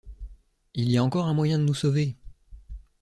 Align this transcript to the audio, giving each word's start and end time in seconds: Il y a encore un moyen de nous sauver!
Il 0.73 0.89
y 0.89 0.97
a 0.97 1.03
encore 1.03 1.27
un 1.27 1.35
moyen 1.35 1.59
de 1.59 1.63
nous 1.63 1.75
sauver! 1.75 2.15